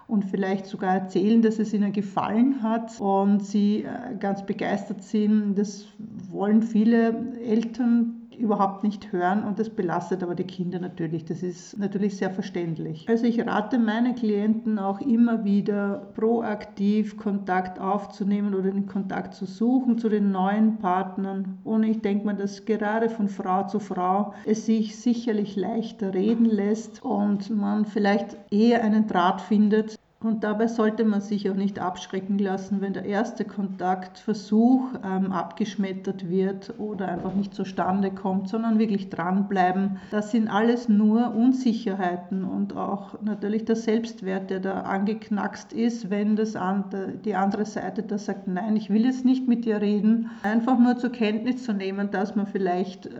und 0.07 0.25
vielleicht 0.25 0.67
sogar 0.67 0.93
erzählen, 0.93 1.41
dass 1.41 1.57
es 1.57 1.73
ihnen 1.73 1.93
gefallen 1.93 2.61
hat 2.61 2.99
und 3.01 3.43
sie 3.43 3.85
äh, 3.85 4.15
ganz 4.19 4.45
begeistert 4.45 5.01
sind. 5.01 5.55
Das 5.57 5.87
wollen 6.29 6.61
viele 6.61 7.33
Eltern 7.43 8.22
überhaupt 8.37 8.83
nicht 8.83 9.11
hören 9.11 9.43
und 9.43 9.59
das 9.59 9.69
belastet 9.69 10.23
aber 10.23 10.35
die 10.35 10.43
Kinder 10.43 10.79
natürlich. 10.79 11.25
Das 11.25 11.43
ist 11.43 11.77
natürlich 11.77 12.17
sehr 12.17 12.29
verständlich. 12.29 13.05
Also 13.07 13.25
ich 13.25 13.45
rate 13.45 13.79
meinen 13.79 14.15
Klienten 14.15 14.79
auch 14.79 15.01
immer 15.01 15.43
wieder 15.43 16.11
proaktiv 16.15 17.17
Kontakt 17.17 17.79
aufzunehmen 17.79 18.53
oder 18.53 18.71
den 18.71 18.85
Kontakt 18.85 19.33
zu 19.33 19.45
suchen 19.45 19.97
zu 19.97 20.09
den 20.09 20.31
neuen 20.31 20.77
Partnern. 20.77 21.59
Und 21.63 21.83
ich 21.83 22.01
denke 22.01 22.25
mal, 22.25 22.35
dass 22.35 22.65
gerade 22.65 23.09
von 23.09 23.27
Frau 23.27 23.67
zu 23.67 23.79
Frau 23.79 24.33
es 24.45 24.65
sich 24.65 24.97
sicherlich 24.97 25.55
leichter 25.55 26.13
reden 26.13 26.45
lässt 26.45 27.03
und 27.03 27.49
man 27.49 27.85
vielleicht 27.85 28.37
eher 28.51 28.83
einen 28.83 29.07
Draht 29.07 29.41
findet, 29.41 29.97
und 30.23 30.43
dabei 30.43 30.67
sollte 30.67 31.03
man 31.03 31.21
sich 31.21 31.49
auch 31.49 31.55
nicht 31.55 31.79
abschrecken 31.79 32.37
lassen, 32.37 32.81
wenn 32.81 32.93
der 32.93 33.05
erste 33.05 33.45
Kontaktversuch 33.45 34.85
ähm, 35.03 35.31
abgeschmettert 35.31 36.29
wird 36.29 36.73
oder 36.79 37.09
einfach 37.09 37.33
nicht 37.33 37.53
zustande 37.53 38.11
kommt, 38.11 38.49
sondern 38.49 38.79
wirklich 38.79 39.09
dranbleiben. 39.09 39.97
Das 40.11 40.31
sind 40.31 40.47
alles 40.47 40.87
nur 40.87 41.35
Unsicherheiten 41.35 42.43
und 42.43 42.75
auch 42.75 43.21
natürlich 43.21 43.65
der 43.65 43.75
Selbstwert, 43.75 44.49
der 44.49 44.59
da 44.59 44.81
angeknackst 44.81 45.73
ist, 45.73 46.09
wenn 46.09 46.35
das 46.35 46.55
an, 46.55 46.85
die 47.25 47.35
andere 47.35 47.65
Seite 47.65 48.03
da 48.03 48.17
sagt, 48.17 48.47
nein, 48.47 48.75
ich 48.75 48.89
will 48.89 49.05
jetzt 49.05 49.25
nicht 49.25 49.47
mit 49.47 49.65
dir 49.65 49.81
reden. 49.81 50.29
Einfach 50.43 50.79
nur 50.79 50.97
zur 50.97 51.11
Kenntnis 51.11 51.63
zu 51.63 51.73
nehmen, 51.73 52.11
dass 52.11 52.35
man 52.35 52.47
vielleicht, 52.47 53.07
äh, 53.07 53.11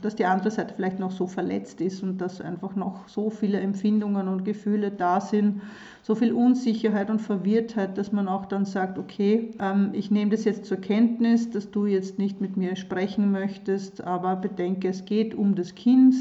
dass 0.00 0.14
die 0.14 0.26
andere 0.26 0.50
Seite 0.50 0.74
vielleicht 0.74 0.98
noch 0.98 1.10
so 1.10 1.26
verletzt 1.26 1.80
ist 1.80 2.02
und 2.02 2.20
dass 2.20 2.40
einfach 2.40 2.76
noch 2.76 3.08
so 3.08 3.30
viele 3.30 3.60
Empfindungen 3.60 4.28
und 4.28 4.44
Gefühle 4.44 4.90
da 4.90 5.20
sind, 5.20 5.60
so 6.02 6.16
viel 6.16 6.32
Unsicherheit 6.32 7.10
und 7.10 7.20
Verwirrtheit, 7.20 7.96
dass 7.96 8.10
man 8.12 8.28
auch 8.28 8.46
dann 8.46 8.64
sagt, 8.64 8.98
okay, 8.98 9.50
ähm, 9.60 9.90
ich 9.92 10.10
nehme 10.10 10.32
das 10.32 10.44
jetzt 10.44 10.64
zur 10.64 10.78
Kenntnis, 10.78 11.50
dass 11.50 11.70
du 11.70 11.86
jetzt 11.86 12.18
nicht 12.18 12.40
mit 12.40 12.56
mir 12.56 12.74
sprechen 12.76 13.30
möchtest, 13.30 14.02
aber 14.02 14.36
bedenke, 14.36 14.88
es 14.88 15.04
geht 15.04 15.34
um 15.34 15.54
das 15.54 15.74
Kind 15.74 16.14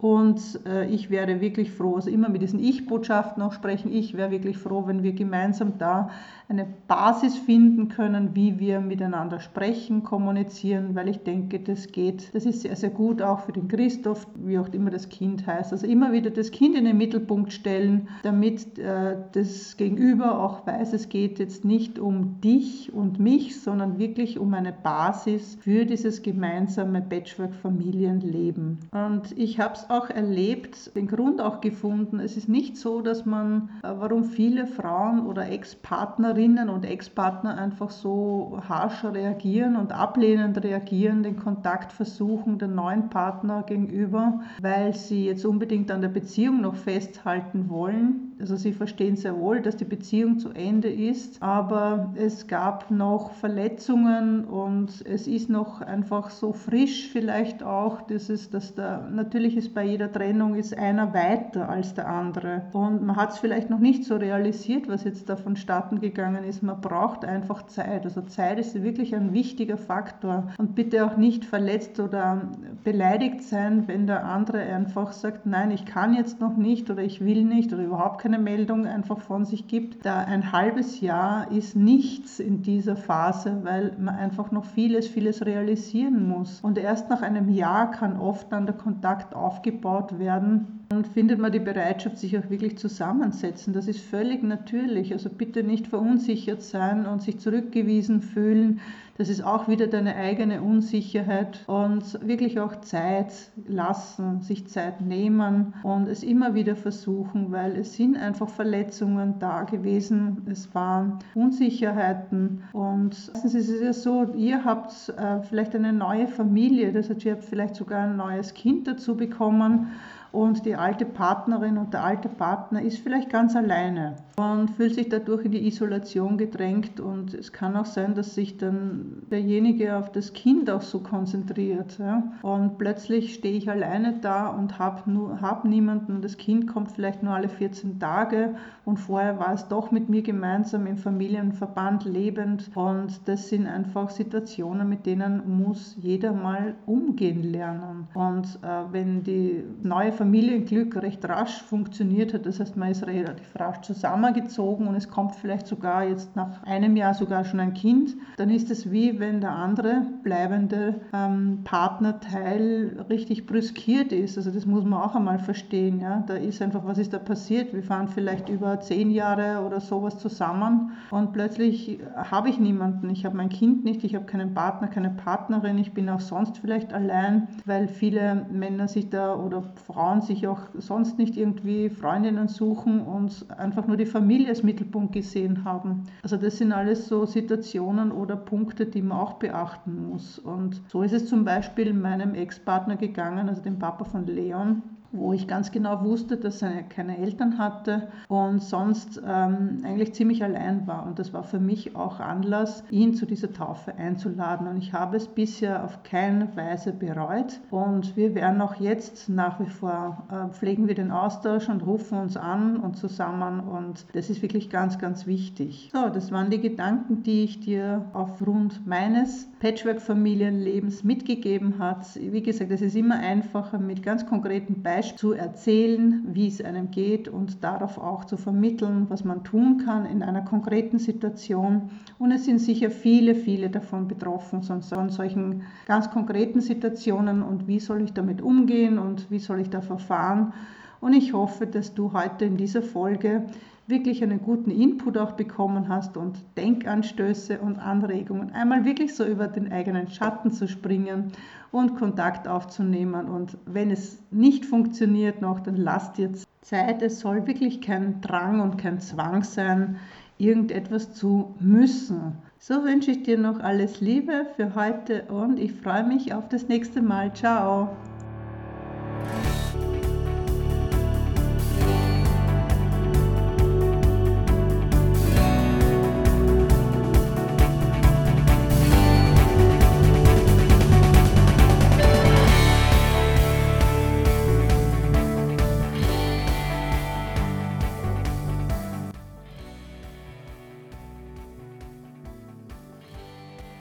und 0.00 0.60
äh, 0.64 0.86
ich 0.86 1.10
wäre 1.10 1.40
wirklich 1.40 1.72
froh, 1.72 1.96
also 1.96 2.08
immer 2.08 2.28
mit 2.28 2.40
diesen 2.42 2.60
Ich-Botschaften 2.60 3.42
auch 3.42 3.52
sprechen, 3.52 3.92
ich 3.92 4.16
wäre 4.16 4.30
wirklich 4.30 4.56
froh, 4.56 4.86
wenn 4.86 5.02
wir 5.02 5.12
gemeinsam 5.12 5.72
da 5.78 6.10
eine 6.48 6.66
Basis 6.86 7.36
finden 7.36 7.88
können, 7.88 8.30
wie 8.34 8.60
wir 8.60 8.80
miteinander 8.80 9.40
sprechen, 9.40 10.04
kommunizieren, 10.04 10.94
weil 10.94 11.08
ich 11.08 11.18
denke, 11.18 11.58
das 11.58 11.88
geht, 11.88 12.32
das 12.32 12.46
ist 12.46 12.62
sehr, 12.62 12.76
sehr 12.76 12.90
gut 12.90 13.20
auch 13.20 13.40
für 13.40 13.52
den 13.52 13.66
Christoph, 13.66 14.26
wie 14.36 14.58
auch 14.58 14.68
immer 14.68 14.90
das 14.90 15.08
Kind 15.08 15.46
heißt. 15.46 15.72
Also 15.72 15.86
immer 15.86 16.12
wieder 16.12 16.30
das 16.30 16.52
Kind 16.52 16.76
in 16.76 16.84
den 16.84 16.96
Mittelpunkt 16.96 17.52
stellen, 17.52 18.08
damit 18.22 18.78
äh, 18.78 19.16
das 19.32 19.76
Gegenüber 19.76 20.40
auch 20.40 20.64
weiß, 20.64 20.92
es 20.92 21.08
geht 21.08 21.40
jetzt 21.40 21.64
nicht 21.64 21.98
um 21.98 22.40
dich 22.40 22.94
und 22.94 23.18
mich, 23.18 23.60
sondern 23.60 23.98
wirklich 23.98 24.38
um 24.38 24.54
eine 24.54 24.72
Basis 24.72 25.58
für 25.60 25.84
dieses 25.84 26.22
gemeinsame 26.22 27.02
Patchwork-Familienleben. 27.02 28.78
Und 28.92 29.36
ich 29.36 29.58
habe 29.58 29.74
es 29.74 29.87
auch 29.90 30.10
erlebt, 30.10 30.94
den 30.94 31.08
Grund 31.08 31.40
auch 31.40 31.60
gefunden. 31.60 32.20
Es 32.20 32.36
ist 32.36 32.48
nicht 32.48 32.76
so, 32.76 33.00
dass 33.00 33.26
man, 33.26 33.70
äh, 33.82 33.88
warum 33.98 34.24
viele 34.24 34.66
Frauen 34.66 35.26
oder 35.26 35.50
Ex-Partnerinnen 35.50 36.68
und 36.68 36.84
Ex-Partner 36.84 37.56
einfach 37.56 37.90
so 37.90 38.60
harsch 38.68 39.04
reagieren 39.04 39.76
und 39.76 39.92
ablehnend 39.92 40.62
reagieren, 40.62 41.22
den 41.22 41.36
Kontakt 41.36 41.92
versuchen, 41.92 42.58
den 42.58 42.74
neuen 42.74 43.08
Partner 43.08 43.62
gegenüber, 43.62 44.40
weil 44.60 44.94
sie 44.94 45.26
jetzt 45.26 45.44
unbedingt 45.44 45.90
an 45.90 46.00
der 46.00 46.08
Beziehung 46.08 46.60
noch 46.60 46.76
festhalten 46.76 47.68
wollen 47.68 48.27
also 48.40 48.56
sie 48.56 48.72
verstehen 48.72 49.16
sehr 49.16 49.38
wohl, 49.38 49.60
dass 49.60 49.76
die 49.76 49.84
Beziehung 49.84 50.38
zu 50.38 50.50
Ende 50.50 50.88
ist, 50.88 51.42
aber 51.42 52.12
es 52.16 52.46
gab 52.46 52.90
noch 52.90 53.32
Verletzungen 53.32 54.44
und 54.44 55.04
es 55.06 55.26
ist 55.26 55.50
noch 55.50 55.80
einfach 55.80 56.30
so 56.30 56.52
frisch 56.52 57.08
vielleicht 57.10 57.62
auch, 57.62 58.02
das 58.02 58.30
ist, 58.30 58.54
dass 58.54 58.74
da 58.74 59.08
natürlich 59.10 59.56
ist 59.56 59.74
bei 59.74 59.84
jeder 59.84 60.10
Trennung 60.10 60.54
ist 60.54 60.76
einer 60.76 61.12
weiter 61.14 61.68
als 61.68 61.94
der 61.94 62.08
andere 62.08 62.62
und 62.72 63.02
man 63.04 63.16
hat 63.16 63.32
es 63.32 63.38
vielleicht 63.38 63.70
noch 63.70 63.80
nicht 63.80 64.04
so 64.04 64.16
realisiert, 64.16 64.88
was 64.88 65.04
jetzt 65.04 65.28
da 65.28 65.36
vonstatten 65.36 66.00
gegangen 66.00 66.44
ist. 66.44 66.62
Man 66.62 66.80
braucht 66.80 67.24
einfach 67.24 67.66
Zeit. 67.66 68.04
Also 68.04 68.22
Zeit 68.22 68.58
ist 68.58 68.80
wirklich 68.82 69.14
ein 69.14 69.32
wichtiger 69.32 69.76
Faktor 69.76 70.48
und 70.58 70.74
bitte 70.74 71.04
auch 71.04 71.16
nicht 71.16 71.44
verletzt 71.44 71.98
oder 71.98 72.42
beleidigt 72.84 73.42
sein, 73.42 73.88
wenn 73.88 74.06
der 74.06 74.24
andere 74.24 74.60
einfach 74.60 75.12
sagt, 75.12 75.46
nein, 75.46 75.70
ich 75.70 75.84
kann 75.84 76.14
jetzt 76.14 76.40
noch 76.40 76.56
nicht 76.56 76.90
oder 76.90 77.02
ich 77.02 77.24
will 77.24 77.44
nicht 77.44 77.72
oder 77.72 77.84
überhaupt 77.84 78.20
keine 78.20 78.27
keine 78.28 78.42
Meldung 78.42 78.86
einfach 78.86 79.20
von 79.20 79.46
sich 79.46 79.68
gibt. 79.68 80.04
Da 80.04 80.18
ein 80.18 80.52
halbes 80.52 81.00
Jahr 81.00 81.50
ist 81.50 81.74
nichts 81.76 82.40
in 82.40 82.60
dieser 82.60 82.94
Phase, 82.94 83.60
weil 83.62 83.96
man 83.98 84.16
einfach 84.16 84.50
noch 84.50 84.66
vieles, 84.66 85.08
vieles 85.08 85.46
realisieren 85.46 86.28
muss. 86.28 86.60
Und 86.60 86.76
erst 86.76 87.08
nach 87.08 87.22
einem 87.22 87.48
Jahr 87.48 87.90
kann 87.90 88.20
oft 88.20 88.52
dann 88.52 88.66
der 88.66 88.74
Kontakt 88.74 89.34
aufgebaut 89.34 90.18
werden 90.18 90.78
dann 90.88 91.04
findet 91.04 91.38
man 91.38 91.52
die 91.52 91.58
Bereitschaft, 91.58 92.16
sich 92.16 92.38
auch 92.38 92.48
wirklich 92.48 92.78
zusammensetzen. 92.78 93.74
Das 93.74 93.88
ist 93.88 94.00
völlig 94.00 94.42
natürlich. 94.42 95.12
Also 95.12 95.28
bitte 95.28 95.62
nicht 95.62 95.86
verunsichert 95.86 96.62
sein 96.62 97.04
und 97.04 97.20
sich 97.20 97.38
zurückgewiesen 97.38 98.22
fühlen. 98.22 98.80
Das 99.18 99.28
ist 99.28 99.42
auch 99.42 99.66
wieder 99.66 99.88
deine 99.88 100.14
eigene 100.14 100.62
Unsicherheit 100.62 101.64
und 101.66 102.26
wirklich 102.26 102.60
auch 102.60 102.80
Zeit 102.82 103.32
lassen, 103.66 104.42
sich 104.42 104.68
Zeit 104.68 105.00
nehmen 105.00 105.74
und 105.82 106.06
es 106.06 106.22
immer 106.22 106.54
wieder 106.54 106.76
versuchen, 106.76 107.50
weil 107.50 107.76
es 107.76 107.94
sind 107.94 108.16
einfach 108.16 108.48
Verletzungen 108.48 109.34
da 109.40 109.64
gewesen. 109.64 110.46
Es 110.48 110.72
waren 110.72 111.18
Unsicherheiten 111.34 112.62
und 112.72 113.32
meistens 113.34 113.54
ist 113.54 113.68
es 113.68 113.82
ja 113.82 113.92
so, 113.92 114.32
ihr 114.36 114.64
habt 114.64 115.12
äh, 115.18 115.42
vielleicht 115.42 115.74
eine 115.74 115.92
neue 115.92 116.28
Familie, 116.28 116.92
das 116.92 117.10
heißt, 117.10 117.24
ihr 117.24 117.32
habt 117.32 117.44
vielleicht 117.44 117.74
sogar 117.74 118.04
ein 118.04 118.16
neues 118.16 118.54
Kind 118.54 118.86
dazu 118.86 119.16
bekommen 119.16 119.88
und 120.32 120.64
die 120.66 120.76
alte 120.76 121.04
Partnerin 121.04 121.78
und 121.78 121.94
der 121.94 122.04
alte 122.04 122.28
Partner 122.28 122.82
ist 122.82 122.98
vielleicht 122.98 123.30
ganz 123.30 123.56
alleine 123.56 124.16
und 124.38 124.70
fühlt 124.70 124.94
sich 124.94 125.08
dadurch 125.08 125.44
in 125.44 125.52
die 125.52 125.66
Isolation 125.66 126.38
gedrängt 126.38 127.00
und 127.00 127.34
es 127.34 127.52
kann 127.52 127.76
auch 127.76 127.86
sein, 127.86 128.14
dass 128.14 128.34
sich 128.34 128.56
dann 128.56 129.22
derjenige 129.30 129.96
auf 129.96 130.12
das 130.12 130.32
Kind 130.32 130.70
auch 130.70 130.82
so 130.82 131.00
konzentriert. 131.00 131.98
Ja? 131.98 132.22
Und 132.42 132.78
plötzlich 132.78 133.34
stehe 133.34 133.56
ich 133.56 133.70
alleine 133.70 134.18
da 134.20 134.48
und 134.48 134.78
habe 134.78 135.02
hab 135.40 135.64
niemanden 135.64 136.22
das 136.22 136.36
Kind 136.36 136.66
kommt 136.66 136.92
vielleicht 136.92 137.22
nur 137.22 137.34
alle 137.34 137.48
14 137.48 137.98
Tage 137.98 138.54
und 138.84 138.98
vorher 138.98 139.38
war 139.38 139.52
es 139.52 139.68
doch 139.68 139.90
mit 139.90 140.08
mir 140.08 140.22
gemeinsam 140.22 140.86
im 140.86 140.96
Familienverband 140.96 142.04
lebend 142.04 142.70
und 142.74 143.20
das 143.26 143.48
sind 143.48 143.66
einfach 143.66 144.10
Situationen, 144.10 144.88
mit 144.88 145.06
denen 145.06 145.58
muss 145.58 145.96
jeder 146.00 146.32
mal 146.32 146.74
umgehen 146.86 147.42
lernen. 147.42 148.08
Und 148.14 148.58
äh, 148.62 148.92
wenn 148.92 149.24
die 149.24 149.64
neue 149.82 150.12
Familienglück 150.18 150.96
recht 150.96 151.24
rasch 151.28 151.62
funktioniert 151.62 152.34
hat, 152.34 152.44
das 152.44 152.58
heißt 152.58 152.76
man 152.76 152.90
ist 152.90 153.06
relativ 153.06 153.54
rasch 153.54 153.80
zusammengezogen 153.82 154.88
und 154.88 154.96
es 154.96 155.08
kommt 155.08 155.36
vielleicht 155.36 155.68
sogar 155.68 156.02
jetzt 156.04 156.34
nach 156.34 156.62
einem 156.64 156.96
Jahr 156.96 157.14
sogar 157.14 157.44
schon 157.44 157.60
ein 157.60 157.72
Kind, 157.72 158.16
dann 158.36 158.50
ist 158.50 158.70
es 158.70 158.90
wie 158.90 159.20
wenn 159.20 159.40
der 159.40 159.52
andere 159.52 160.02
bleibende 160.24 160.96
ähm, 161.12 161.60
Partnerteil 161.62 163.04
richtig 163.08 163.46
brüskiert 163.46 164.12
ist. 164.12 164.36
Also 164.36 164.50
das 164.50 164.66
muss 164.66 164.84
man 164.84 165.00
auch 165.00 165.14
einmal 165.14 165.38
verstehen. 165.38 166.00
Ja? 166.00 166.24
Da 166.26 166.34
ist 166.34 166.60
einfach, 166.60 166.84
was 166.84 166.98
ist 166.98 167.12
da 167.12 167.18
passiert? 167.18 167.72
Wir 167.72 167.84
fahren 167.84 168.08
vielleicht 168.08 168.48
über 168.48 168.80
zehn 168.80 169.10
Jahre 169.10 169.64
oder 169.64 169.80
sowas 169.80 170.18
zusammen 170.18 170.92
und 171.10 171.32
plötzlich 171.32 172.00
habe 172.16 172.48
ich 172.48 172.58
niemanden. 172.58 173.08
Ich 173.10 173.24
habe 173.24 173.36
mein 173.36 173.50
Kind 173.50 173.84
nicht, 173.84 174.02
ich 174.02 174.16
habe 174.16 174.24
keinen 174.24 174.52
Partner, 174.52 174.88
keine 174.88 175.10
Partnerin, 175.10 175.78
ich 175.78 175.92
bin 175.92 176.08
auch 176.08 176.20
sonst 176.20 176.58
vielleicht 176.58 176.92
allein, 176.92 177.46
weil 177.64 177.86
viele 177.86 178.46
Männer 178.50 178.88
sich 178.88 179.10
da 179.10 179.36
oder 179.36 179.62
Frauen 179.86 180.07
sich 180.20 180.46
auch 180.46 180.60
sonst 180.74 181.18
nicht 181.18 181.36
irgendwie 181.36 181.88
Freundinnen 181.90 182.48
suchen 182.48 183.00
und 183.00 183.46
einfach 183.56 183.86
nur 183.86 183.96
die 183.96 184.06
Familie 184.06 184.48
als 184.48 184.62
Mittelpunkt 184.62 185.12
gesehen 185.12 185.64
haben. 185.64 186.04
Also 186.22 186.36
das 186.36 186.58
sind 186.58 186.72
alles 186.72 187.08
so 187.08 187.26
Situationen 187.26 188.10
oder 188.10 188.36
Punkte, 188.36 188.86
die 188.86 189.02
man 189.02 189.18
auch 189.18 189.34
beachten 189.34 190.08
muss. 190.08 190.38
Und 190.38 190.82
so 190.88 191.02
ist 191.02 191.12
es 191.12 191.28
zum 191.28 191.44
Beispiel 191.44 191.92
meinem 191.92 192.34
Ex-Partner 192.34 192.96
gegangen, 192.96 193.48
also 193.48 193.62
dem 193.62 193.78
Papa 193.78 194.04
von 194.04 194.26
Leon 194.26 194.82
wo 195.12 195.32
ich 195.32 195.48
ganz 195.48 195.70
genau 195.70 196.04
wusste, 196.04 196.36
dass 196.36 196.60
er 196.62 196.82
keine 196.82 197.18
Eltern 197.18 197.58
hatte 197.58 198.08
und 198.28 198.62
sonst 198.62 199.20
ähm, 199.26 199.82
eigentlich 199.84 200.12
ziemlich 200.12 200.44
allein 200.44 200.86
war. 200.86 201.06
Und 201.06 201.18
das 201.18 201.32
war 201.32 201.42
für 201.42 201.60
mich 201.60 201.96
auch 201.96 202.20
Anlass, 202.20 202.84
ihn 202.90 203.14
zu 203.14 203.24
dieser 203.24 203.52
Taufe 203.52 203.94
einzuladen. 203.94 204.66
Und 204.66 204.76
ich 204.76 204.92
habe 204.92 205.16
es 205.16 205.26
bisher 205.26 205.84
auf 205.84 206.02
keine 206.02 206.54
Weise 206.56 206.92
bereut. 206.92 207.60
Und 207.70 208.16
wir 208.16 208.34
werden 208.34 208.60
auch 208.60 208.74
jetzt 208.76 209.28
nach 209.28 209.60
wie 209.60 209.70
vor, 209.70 210.24
äh, 210.30 210.52
pflegen 210.52 210.88
wir 210.88 210.94
den 210.94 211.10
Austausch 211.10 211.68
und 211.68 211.86
rufen 211.86 212.18
uns 212.18 212.36
an 212.36 212.76
und 212.76 212.96
zusammen. 212.96 213.60
Und 213.60 214.06
das 214.12 214.28
ist 214.28 214.42
wirklich 214.42 214.68
ganz, 214.68 214.98
ganz 214.98 215.26
wichtig. 215.26 215.90
So, 215.92 216.10
das 216.10 216.32
waren 216.32 216.50
die 216.50 216.60
Gedanken, 216.60 217.22
die 217.22 217.44
ich 217.44 217.60
dir 217.60 218.04
aufgrund 218.12 218.86
meines 218.86 219.48
Patchwork-Familienlebens 219.60 221.02
mitgegeben 221.02 221.78
habe. 221.78 222.04
Wie 222.14 222.42
gesagt, 222.42 222.70
es 222.70 222.82
ist 222.82 222.94
immer 222.94 223.18
einfacher 223.18 223.78
mit 223.78 224.02
ganz 224.02 224.26
konkreten 224.26 224.82
Beispielen 224.82 224.97
zu 225.02 225.32
erzählen, 225.32 226.24
wie 226.32 226.48
es 226.48 226.62
einem 226.62 226.90
geht 226.90 227.28
und 227.28 227.62
darauf 227.64 227.98
auch 227.98 228.24
zu 228.24 228.36
vermitteln, 228.36 229.06
was 229.08 229.24
man 229.24 229.44
tun 229.44 229.82
kann 229.84 230.06
in 230.06 230.22
einer 230.22 230.42
konkreten 230.42 230.98
Situation. 230.98 231.90
Und 232.18 232.32
es 232.32 232.44
sind 232.44 232.58
sicher 232.58 232.90
viele, 232.90 233.34
viele 233.34 233.70
davon 233.70 234.08
betroffen, 234.08 234.62
von 234.62 235.10
solchen 235.10 235.62
ganz 235.86 236.10
konkreten 236.10 236.60
Situationen 236.60 237.42
und 237.42 237.66
wie 237.66 237.80
soll 237.80 238.02
ich 238.02 238.12
damit 238.12 238.42
umgehen 238.42 238.98
und 238.98 239.30
wie 239.30 239.38
soll 239.38 239.60
ich 239.60 239.70
da 239.70 239.80
verfahren. 239.80 240.52
Und 241.00 241.12
ich 241.12 241.32
hoffe, 241.32 241.66
dass 241.66 241.94
du 241.94 242.12
heute 242.12 242.44
in 242.44 242.56
dieser 242.56 242.82
Folge 242.82 243.44
wirklich 243.88 244.22
einen 244.22 244.42
guten 244.42 244.70
Input 244.70 245.16
auch 245.16 245.32
bekommen 245.32 245.88
hast 245.88 246.16
und 246.16 246.38
Denkanstöße 246.56 247.58
und 247.58 247.78
Anregungen. 247.78 248.52
Einmal 248.52 248.84
wirklich 248.84 249.14
so 249.14 249.24
über 249.24 249.48
den 249.48 249.72
eigenen 249.72 250.08
Schatten 250.08 250.52
zu 250.52 250.68
springen 250.68 251.32
und 251.72 251.96
Kontakt 251.96 252.46
aufzunehmen. 252.46 253.26
Und 253.26 253.56
wenn 253.64 253.90
es 253.90 254.22
nicht 254.30 254.66
funktioniert 254.66 255.40
noch, 255.40 255.60
dann 255.60 255.76
lass 255.76 256.12
dir 256.12 256.30
Zeit. 256.60 257.02
Es 257.02 257.20
soll 257.20 257.46
wirklich 257.46 257.80
kein 257.80 258.20
Drang 258.20 258.60
und 258.60 258.76
kein 258.76 259.00
Zwang 259.00 259.42
sein, 259.42 259.96
irgendetwas 260.36 261.14
zu 261.14 261.54
müssen. 261.58 262.34
So 262.58 262.84
wünsche 262.84 263.12
ich 263.12 263.22
dir 263.22 263.38
noch 263.38 263.60
alles 263.60 264.00
Liebe 264.00 264.46
für 264.56 264.74
heute 264.74 265.22
und 265.28 265.58
ich 265.58 265.72
freue 265.72 266.04
mich 266.04 266.34
auf 266.34 266.48
das 266.48 266.68
nächste 266.68 267.00
Mal. 267.00 267.32
Ciao. 267.32 267.88